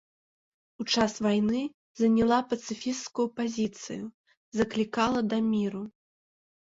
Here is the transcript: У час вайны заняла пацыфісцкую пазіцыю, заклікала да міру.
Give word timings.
У 0.83 0.85
час 0.95 1.11
вайны 1.25 1.59
заняла 2.01 2.39
пацыфісцкую 2.53 3.27
пазіцыю, 3.43 4.05
заклікала 4.61 5.19
да 5.35 5.41
міру. 5.55 5.83